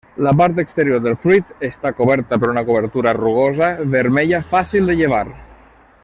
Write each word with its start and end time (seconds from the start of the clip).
La 0.25 0.31
part 0.37 0.59
exterior 0.61 1.01
del 1.07 1.17
fruit 1.25 1.51
està 1.67 1.91
coberta 1.99 2.39
per 2.43 2.49
una 2.55 2.63
cobertura 2.69 3.13
rugosa 3.21 3.69
vermella 3.97 4.41
fàcil 4.55 4.89
de 4.93 4.97
llevar. 5.03 5.25